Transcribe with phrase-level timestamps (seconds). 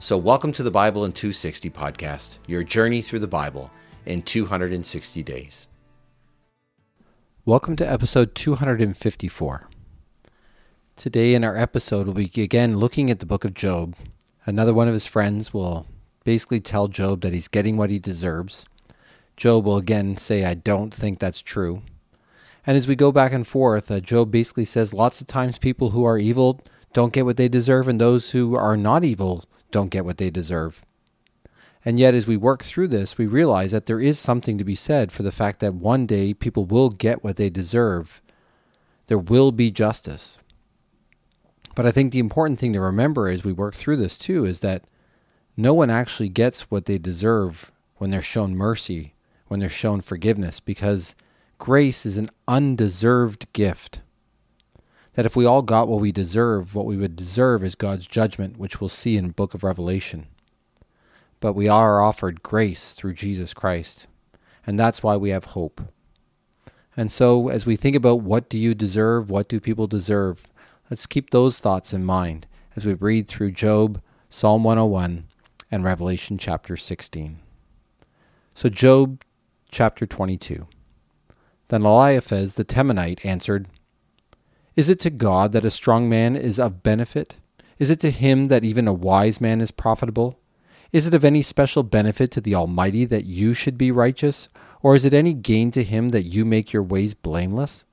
[0.00, 3.70] So, welcome to the Bible in 260 podcast, your journey through the Bible
[4.06, 5.68] in 260 days.
[7.46, 9.70] Welcome to episode 254.
[10.96, 13.94] Today, in our episode, we'll be again looking at the book of Job.
[14.44, 15.86] Another one of his friends will
[16.24, 18.66] basically tell Job that he's getting what he deserves.
[19.36, 21.82] Job will again say, I don't think that's true.
[22.66, 25.90] And as we go back and forth, uh, Job basically says lots of times people
[25.90, 26.60] who are evil
[26.92, 30.30] don't get what they deserve, and those who are not evil don't get what they
[30.30, 30.84] deserve.
[31.84, 34.76] And yet, as we work through this, we realize that there is something to be
[34.76, 38.22] said for the fact that one day people will get what they deserve.
[39.08, 40.38] There will be justice.
[41.74, 44.60] But I think the important thing to remember as we work through this too is
[44.60, 44.84] that
[45.56, 49.14] no one actually gets what they deserve when they're shown mercy,
[49.48, 51.16] when they're shown forgiveness, because
[51.58, 54.02] grace is an undeserved gift
[55.14, 58.58] that if we all got what we deserve, what we would deserve is God's judgment,
[58.58, 60.26] which we'll see in the book of Revelation.
[61.40, 64.06] But we are offered grace through Jesus Christ,
[64.66, 65.80] and that's why we have hope.
[66.96, 70.46] And so, as we think about what do you deserve, what do people deserve,
[70.90, 75.24] let's keep those thoughts in mind as we read through Job, Psalm 101,
[75.70, 77.38] and Revelation chapter 16.
[78.54, 79.22] So, Job
[79.70, 80.66] chapter 22.
[81.68, 83.68] Then Eliphaz the Temanite answered,
[84.76, 87.36] is it to God that a strong man is of benefit?
[87.78, 90.38] Is it to him that even a wise man is profitable?
[90.92, 94.48] Is it of any special benefit to the Almighty that you should be righteous?
[94.82, 97.84] Or is it any gain to him that you make your ways blameless?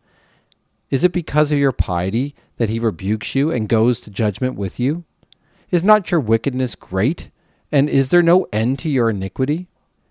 [0.89, 4.79] Is it because of your piety that he rebukes you and goes to judgment with
[4.79, 5.03] you?
[5.71, 7.29] Is not your wickedness great?
[7.71, 9.67] And is there no end to your iniquity?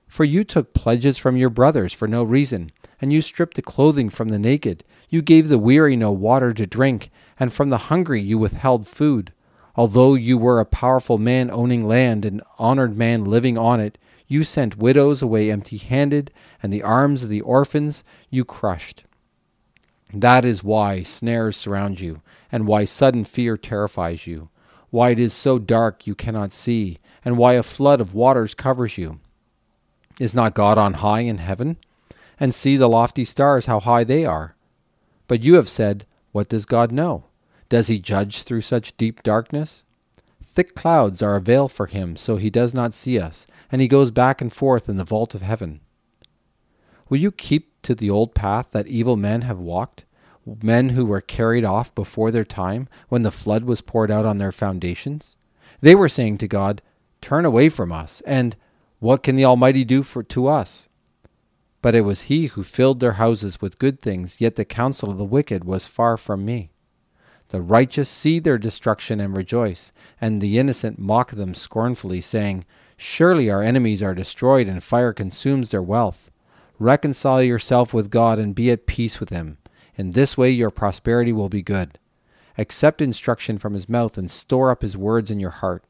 [0.09, 4.09] For you took pledges from your brothers for no reason, and you stripped the clothing
[4.09, 4.83] from the naked.
[5.11, 9.33] You gave the weary no water to drink, and from the hungry you withheld food.
[9.75, 14.45] Although you were a powerful man owning land, and honored man living on it, you
[14.45, 16.33] sent widows away empty handed,
[16.63, 19.03] and the arms of the orphans you crushed.
[20.15, 22.23] That is why snares surround you,
[22.53, 24.49] and why sudden fear terrifies you,
[24.91, 28.97] why it is so dark you cannot see, and why a flood of waters covers
[28.97, 29.19] you.
[30.21, 31.79] Is not God on high in heaven?
[32.39, 34.55] And see the lofty stars, how high they are.
[35.31, 37.27] But you have said, What does God know?
[37.69, 39.85] Does he judge through such deep darkness?
[40.43, 43.87] Thick clouds are a veil for him, so he does not see us, and he
[43.87, 45.83] goes back and forth in the vault of heaven.
[47.09, 50.05] Will you keep to the old path that evil men have walked,
[50.65, 54.39] men who were carried off before their time, when the flood was poured out on
[54.39, 55.37] their foundations?
[55.81, 56.83] They were saying to God,
[57.21, 58.57] Turn away from us, and
[58.99, 60.89] what can the Almighty do for to us?
[61.83, 65.19] But it was he who filled their houses with good things, yet the counsel of
[65.19, 66.71] the wicked was far from me.
[67.49, 72.65] The righteous see their destruction and rejoice, and the innocent mock them scornfully, saying,
[72.97, 76.31] Surely our enemies are destroyed, and fire consumes their wealth.
[76.79, 79.59] Reconcile yourself with God and be at peace with him.
[79.97, 81.99] In this way your prosperity will be good.
[82.57, 85.85] Accept instruction from his mouth and store up his words in your heart.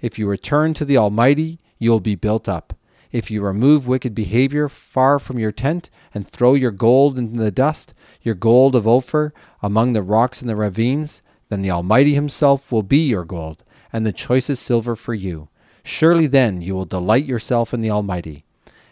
[0.00, 2.74] If you return to the Almighty, you will be built up.
[3.12, 7.50] If you remove wicked behavior far from your tent and throw your gold into the
[7.50, 12.72] dust, your gold of Ophir among the rocks and the ravines, then the Almighty Himself
[12.72, 15.48] will be your gold, and the choicest silver for you.
[15.84, 18.44] Surely then you will delight yourself in the Almighty,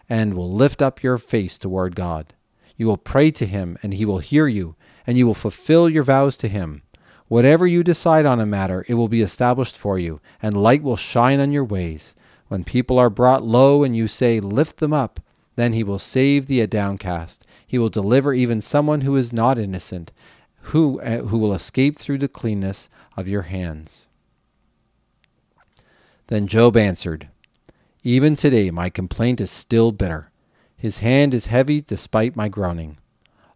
[0.08, 2.34] and will lift up your face toward God.
[2.76, 4.76] You will pray to Him, and He will hear you,
[5.06, 6.82] and you will fulfill your vows to Him.
[7.26, 10.96] Whatever you decide on a matter, it will be established for you, and light will
[10.96, 12.14] shine on your ways.
[12.54, 15.18] When people are brought low and you say, Lift them up,
[15.56, 17.44] then he will save the downcast.
[17.66, 20.12] He will deliver even someone who is not innocent,
[20.70, 24.06] who, uh, who will escape through the cleanness of your hands.
[26.28, 27.28] Then Job answered,
[28.04, 30.30] Even today my complaint is still bitter.
[30.76, 32.98] His hand is heavy despite my groaning.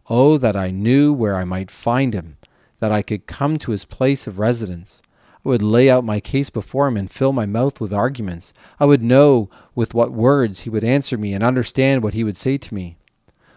[0.09, 2.35] Oh, that I knew where I might find him,
[2.79, 5.01] that I could come to his place of residence.
[5.45, 8.53] I would lay out my case before him and fill my mouth with arguments.
[8.79, 12.37] I would know with what words he would answer me and understand what he would
[12.37, 12.97] say to me.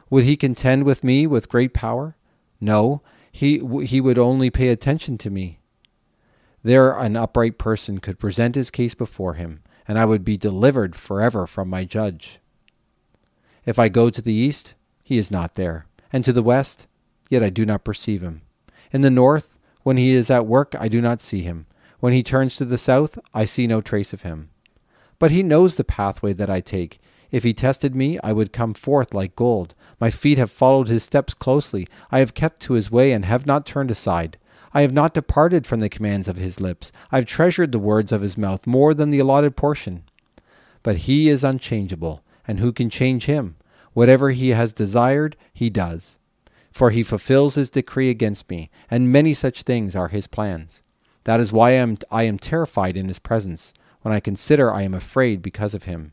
[0.09, 2.17] Would he contend with me with great power?
[2.61, 3.03] No,
[3.33, 5.59] he, he would only pay attention to me.
[6.63, 10.95] There an upright person could present his case before him, and I would be delivered
[10.95, 12.39] forever from my judge.
[13.67, 16.87] If I go to the east, he is not there, and to the west,
[17.29, 18.43] yet I do not perceive him.
[18.93, 21.67] In the north, when he is at work, I do not see him.
[22.03, 24.51] When he turns to the south, I see no trace of him.
[25.21, 27.01] But he knows the pathway that I take.
[27.31, 29.77] If he tested me, I would come forth like gold.
[30.01, 31.87] My feet have followed his steps closely.
[32.11, 34.37] I have kept to his way and have not turned aside.
[34.75, 36.91] I have not departed from the commands of his lips.
[37.13, 40.03] I have treasured the words of his mouth more than the allotted portion.
[40.83, 43.55] But he is unchangeable, and who can change him?
[43.93, 46.19] Whatever he has desired, he does.
[46.73, 50.83] For he fulfills his decree against me, and many such things are his plans.
[51.25, 53.73] That is why I am, I am terrified in his presence.
[54.03, 56.13] When I consider, I am afraid because of him.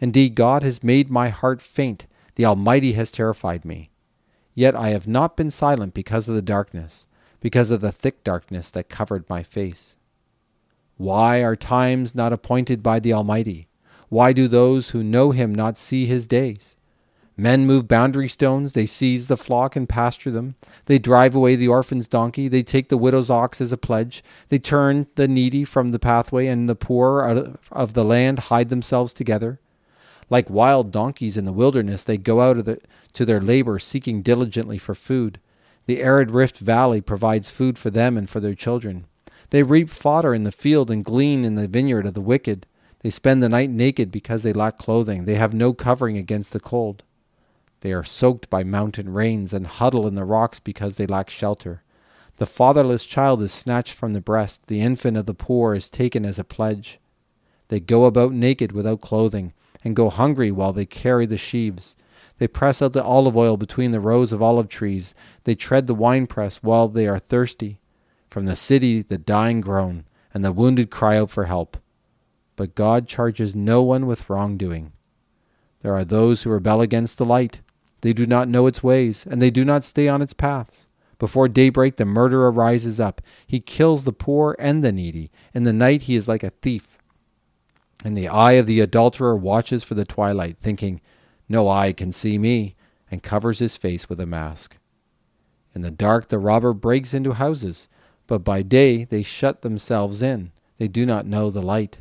[0.00, 2.06] Indeed, God has made my heart faint.
[2.36, 3.90] The Almighty has terrified me.
[4.54, 7.06] Yet I have not been silent because of the darkness,
[7.40, 9.96] because of the thick darkness that covered my face.
[10.96, 13.68] Why are times not appointed by the Almighty?
[14.08, 16.75] Why do those who know him not see his days?
[17.38, 20.54] Men move boundary stones, they seize the flock and pasture them.
[20.86, 24.24] They drive away the orphan's donkey, they take the widow's ox as a pledge.
[24.48, 27.20] They turn the needy from the pathway, and the poor
[27.70, 29.60] of the land hide themselves together.
[30.30, 32.80] Like wild donkeys in the wilderness, they go out the,
[33.12, 35.38] to their labor seeking diligently for food.
[35.84, 39.04] The arid rift valley provides food for them and for their children.
[39.50, 42.66] They reap fodder in the field and glean in the vineyard of the wicked.
[43.00, 45.26] They spend the night naked because they lack clothing.
[45.26, 47.04] They have no covering against the cold.
[47.86, 51.84] They are soaked by mountain rains and huddle in the rocks because they lack shelter.
[52.38, 56.24] The fatherless child is snatched from the breast, the infant of the poor is taken
[56.24, 56.98] as a pledge.
[57.68, 59.52] They go about naked without clothing,
[59.84, 61.94] and go hungry while they carry the sheaves.
[62.38, 65.14] They press out the olive oil between the rows of olive trees.
[65.44, 67.78] They tread the winepress while they are thirsty.
[68.28, 71.76] From the city the dying groan, and the wounded cry out for help.
[72.56, 74.90] But God charges no one with wrongdoing.
[75.82, 77.60] There are those who rebel against the light.
[78.00, 80.88] They do not know its ways, and they do not stay on its paths.
[81.18, 83.22] Before daybreak, the murderer rises up.
[83.46, 85.30] He kills the poor and the needy.
[85.54, 86.98] In the night, he is like a thief.
[88.04, 91.00] And the eye of the adulterer watches for the twilight, thinking,
[91.48, 92.76] No eye can see me,
[93.10, 94.76] and covers his face with a mask.
[95.74, 97.88] In the dark, the robber breaks into houses,
[98.26, 100.52] but by day they shut themselves in.
[100.78, 101.98] They do not know the light.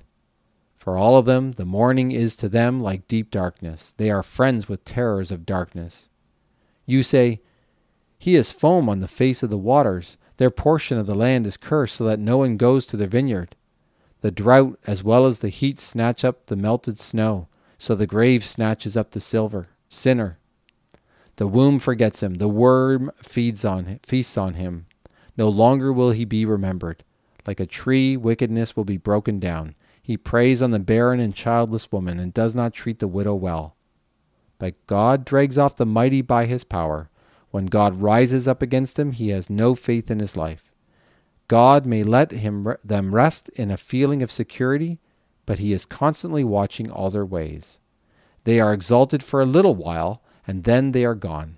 [0.76, 3.94] For all of them, the morning is to them like deep darkness.
[3.98, 6.10] They are friends with terrors of darkness.
[6.86, 7.42] You say,
[8.20, 10.18] He is foam on the face of the waters.
[10.38, 13.56] Their portion of the land is cursed, so that no one goes to their vineyard.
[14.22, 18.46] The drought as well as the heat snatch up the melted snow, so the grave
[18.46, 20.40] snatches up the silver sinner.
[21.38, 24.86] The womb forgets him, the worm feeds on feasts on him.
[25.38, 27.04] No longer will he be remembered.
[27.46, 29.76] Like a tree, wickedness will be broken down.
[30.06, 33.76] He preys on the barren and childless woman and does not treat the widow well.
[34.60, 37.10] But God drags off the mighty by his power.
[37.50, 40.72] When God rises up against him, he has no faith in his life.
[41.48, 45.00] God may let him them rest in a feeling of security,
[45.48, 47.80] but he is constantly watching all their ways.
[48.44, 51.58] They are exalted for a little while, and then they are gone.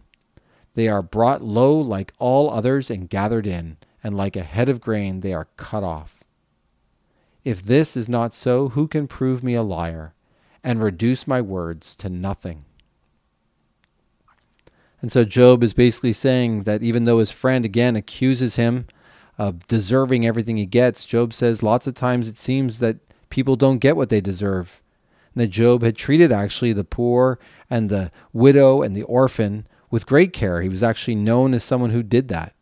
[0.73, 4.79] They are brought low like all others and gathered in, and like a head of
[4.79, 6.16] grain they are cut off.
[7.47, 10.13] If this is not so, who can prove me a liar
[10.65, 12.65] and reduce my words to nothing?
[15.01, 18.87] And so Job is basically saying that even though his friend again accuses him
[19.37, 22.97] of deserving everything he gets, Job says lots of times it seems that
[23.29, 24.81] people don't get what they deserve.
[25.33, 27.39] And that Job had treated actually the poor
[27.69, 30.61] and the widow and the orphan with great care.
[30.61, 32.53] He was actually known as someone who did that.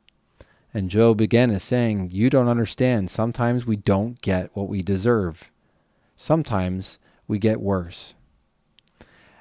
[0.76, 3.10] And Job again is saying, You don't understand.
[3.10, 5.50] Sometimes we don't get what we deserve,
[6.18, 8.14] sometimes we get worse.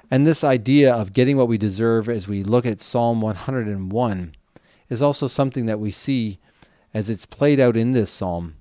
[0.09, 4.35] And this idea of getting what we deserve as we look at Psalm 101
[4.87, 6.39] is also something that we see
[6.93, 8.55] as it's played out in this psalm.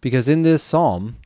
[0.00, 1.16] Because in this psalm,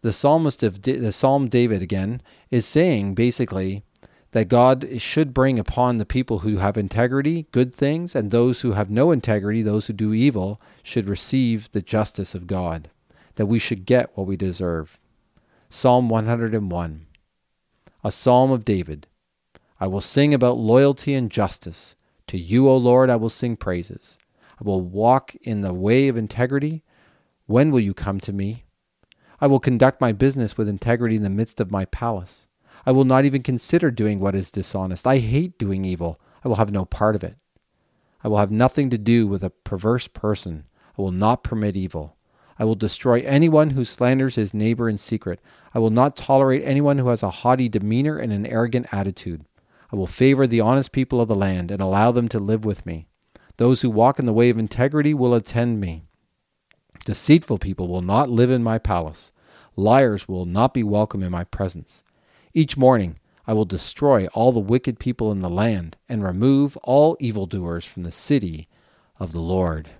[0.00, 3.84] the psalmist of the Psalm David again is saying basically
[4.32, 8.72] that God should bring upon the people who have integrity good things, and those who
[8.72, 12.90] have no integrity, those who do evil, should receive the justice of God,
[13.36, 15.00] that we should get what we deserve.
[15.70, 17.06] Psalm 101,
[18.04, 19.06] a psalm of David.
[19.80, 21.94] I will sing about loyalty and justice.
[22.26, 24.18] To you, O Lord, I will sing praises.
[24.60, 26.82] I will walk in the way of integrity.
[27.46, 28.64] When will you come to me?
[29.40, 32.47] I will conduct my business with integrity in the midst of my palace.
[32.88, 35.06] I will not even consider doing what is dishonest.
[35.06, 36.18] I hate doing evil.
[36.42, 37.36] I will have no part of it.
[38.24, 40.64] I will have nothing to do with a perverse person.
[40.98, 42.16] I will not permit evil.
[42.58, 45.38] I will destroy anyone who slanders his neighbor in secret.
[45.74, 49.44] I will not tolerate anyone who has a haughty demeanor and an arrogant attitude.
[49.92, 52.86] I will favor the honest people of the land and allow them to live with
[52.86, 53.06] me.
[53.58, 56.04] Those who walk in the way of integrity will attend me.
[57.04, 59.30] Deceitful people will not live in my palace.
[59.76, 62.02] Liars will not be welcome in my presence.
[62.54, 67.16] Each morning I will destroy all the wicked people in the land and remove all
[67.18, 68.68] evildoers from the city
[69.18, 69.90] of the Lord.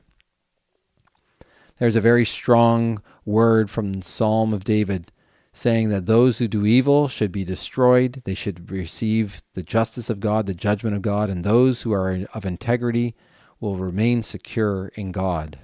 [1.79, 5.13] There's a very strong word from the Psalm of David
[5.53, 10.21] saying that those who do evil should be destroyed, they should receive the justice of
[10.21, 13.15] God, the judgment of God, and those who are of integrity
[13.61, 15.59] will remain secure in God.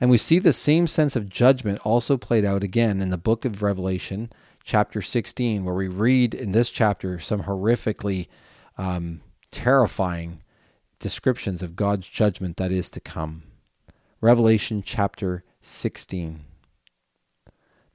[0.00, 3.44] And we see the same sense of judgment also played out again in the book
[3.44, 4.30] of Revelation,
[4.68, 8.28] chapter 16, where we read in this chapter some horrifically
[8.76, 10.42] um, terrifying
[10.98, 13.44] descriptions of God's judgment that is to come.
[14.20, 16.44] Revelation chapter 16.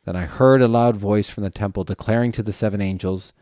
[0.05, 3.33] Then I heard a loud voice from the temple declaring to the seven angels,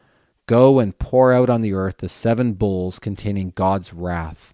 [0.45, 4.53] Go and pour out on the earth the seven bowls containing God's wrath.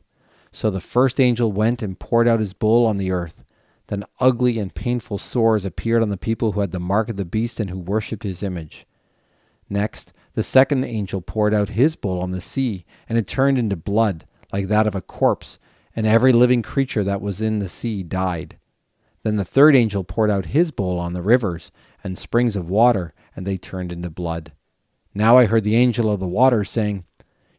[0.51, 3.43] So the first angel went and poured out his bowl on the earth.
[3.87, 7.25] Then ugly and painful sores appeared on the people who had the mark of the
[7.25, 8.85] beast and who worshipped his image.
[9.69, 13.75] Next, the second angel poured out his bowl on the sea, and it turned into
[13.75, 15.57] blood, like that of a corpse,
[15.95, 18.57] and every living creature that was in the sea died.
[19.23, 21.71] Then the third angel poured out his bowl on the rivers
[22.03, 24.53] and springs of water, and they turned into blood.
[25.13, 27.05] Now I heard the angel of the waters saying,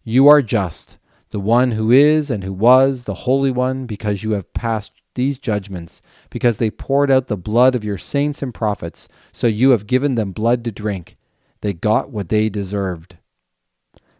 [0.04, 0.99] You are just,
[1.30, 5.39] the one who is and who was, the Holy One, because you have passed these
[5.39, 9.89] judgments, because they poured out the blood of your saints and prophets, so you have
[9.89, 11.17] given them blood to drink.
[11.61, 13.17] They got what they deserved.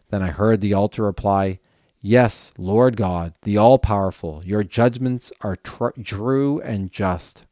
[0.09, 1.59] Then I heard the altar reply,
[2.01, 7.45] Yes, Lord God, the all powerful, your judgments are tr- true and just.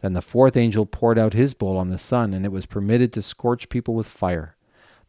[0.00, 3.12] Then the fourth angel poured out his bowl on the sun, and it was permitted
[3.12, 4.56] to scorch people with fire.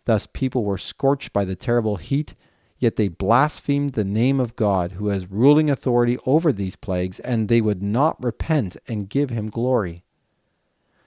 [0.06, 2.36] Thus people were scorched by the terrible heat,
[2.84, 7.48] yet they blasphemed the name of God, who has ruling authority over these plagues, and
[7.48, 10.04] they would not repent and give him glory.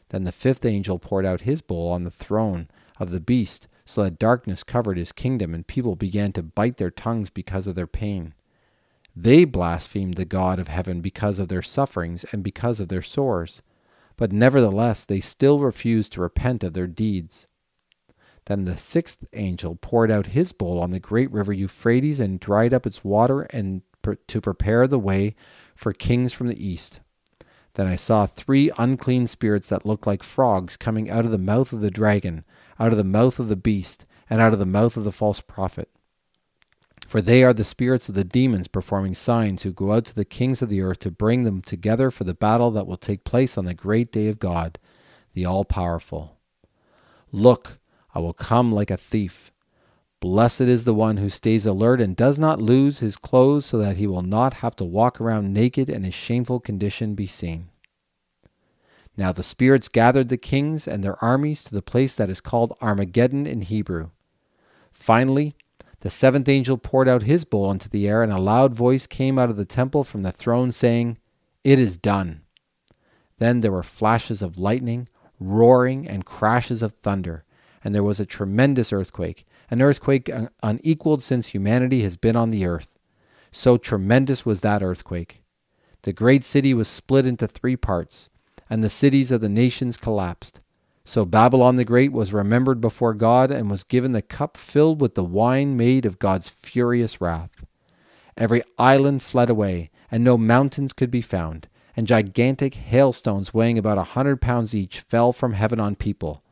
[0.08, 2.68] Then the fifth angel poured out his bowl on the throne
[2.98, 6.90] of the beast so that darkness covered his kingdom, and people began to bite their
[6.90, 8.32] tongues because of their pain.
[9.14, 13.62] They blasphemed the God of heaven because of their sufferings and because of their sores,
[14.16, 17.46] but nevertheless they still refused to repent of their deeds.
[18.46, 22.72] Then the sixth angel poured out his bowl on the great river Euphrates and dried
[22.72, 23.82] up its water and
[24.28, 25.34] to prepare the way
[25.74, 27.00] for kings from the east.
[27.74, 31.72] Then I saw three unclean spirits that looked like frogs coming out of the mouth
[31.72, 32.44] of the dragon
[32.78, 35.40] out of the mouth of the beast, and out of the mouth of the false
[35.40, 35.88] prophet.
[37.06, 40.24] For they are the spirits of the demons performing signs who go out to the
[40.24, 43.56] kings of the earth to bring them together for the battle that will take place
[43.56, 44.78] on the great day of God,
[45.32, 46.36] the all powerful.
[47.30, 47.78] Look,
[48.16, 49.52] I will come like a thief.
[50.20, 53.98] Blessed is the one who stays alert and does not lose his clothes so that
[53.98, 57.68] he will not have to walk around naked and his shameful condition be seen.
[59.18, 62.74] Now the spirits gathered the kings and their armies to the place that is called
[62.80, 64.08] Armageddon in Hebrew.
[64.90, 65.54] Finally,
[66.00, 69.38] the seventh angel poured out his bowl into the air, and a loud voice came
[69.38, 71.18] out of the temple from the throne, saying,
[71.64, 72.40] It is done.
[73.36, 75.06] Then there were flashes of lightning,
[75.38, 77.44] roaring, and crashes of thunder,
[77.86, 80.28] and there was a tremendous earthquake, an earthquake
[80.60, 82.98] unequaled since humanity has been on the earth.
[83.52, 85.44] So tremendous was that earthquake.
[86.02, 88.28] The great city was split into three parts
[88.68, 90.58] and the cities of the nations collapsed.
[91.04, 95.14] So Babylon the Great was remembered before God and was given the cup filled with
[95.14, 97.64] the wine made of God's furious wrath.
[98.36, 103.96] Every island fled away, and no mountains could be found, and gigantic hailstones weighing about
[103.96, 106.42] a hundred pounds each fell from heaven on people.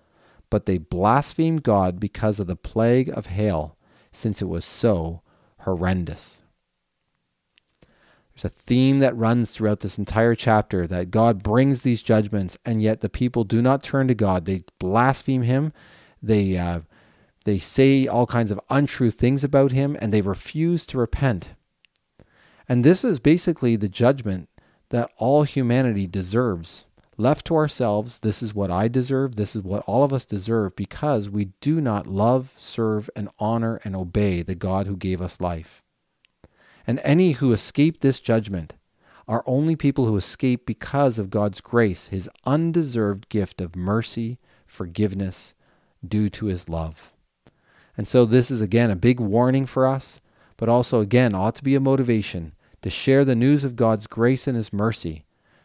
[0.54, 3.76] But they blasphemed God because of the plague of hail,
[4.12, 5.20] since it was so
[5.62, 6.44] horrendous.
[8.32, 12.80] There's a theme that runs throughout this entire chapter that God brings these judgments, and
[12.80, 14.44] yet the people do not turn to God.
[14.44, 15.72] They blaspheme Him.
[16.22, 16.82] They uh,
[17.44, 21.54] they say all kinds of untrue things about Him, and they refuse to repent.
[22.68, 24.48] And this is basically the judgment
[24.90, 26.86] that all humanity deserves.
[27.16, 29.36] Left to ourselves, this is what I deserve.
[29.36, 33.80] This is what all of us deserve because we do not love, serve, and honor
[33.84, 35.84] and obey the God who gave us life.
[36.86, 38.74] And any who escape this judgment
[39.28, 45.54] are only people who escape because of God's grace, his undeserved gift of mercy, forgiveness,
[46.06, 47.12] due to his love.
[47.96, 50.20] And so, this is again a big warning for us,
[50.56, 52.52] but also again ought to be a motivation
[52.82, 55.24] to share the news of God's grace and his mercy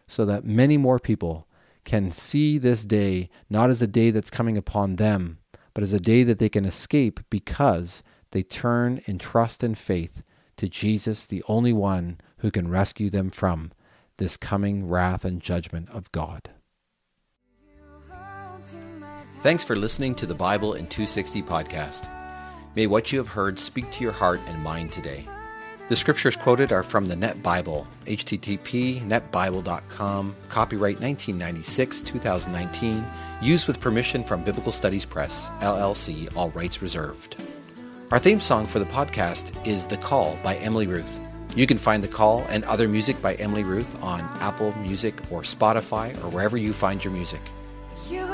[0.09, 1.47] so that many more people
[1.85, 5.37] can see this day not as a day that's coming upon them,
[5.73, 10.23] but as a day that they can escape because they turn in trust and faith
[10.57, 13.71] to Jesus, the only one who can rescue them from
[14.17, 16.49] this coming wrath and judgment of God.
[19.41, 22.09] Thanks for listening to the Bible in 260 podcast.
[22.75, 25.25] May what you have heard speak to your heart and mind today.
[25.89, 33.03] The scriptures quoted are from the Net Bible, http netbible.com, copyright 1996 2019,
[33.41, 37.41] used with permission from Biblical Studies Press, LLC, all rights reserved.
[38.11, 41.19] Our theme song for the podcast is The Call by Emily Ruth.
[41.55, 45.41] You can find The Call and other music by Emily Ruth on Apple Music or
[45.41, 47.41] Spotify or wherever you find your music.
[48.07, 48.27] You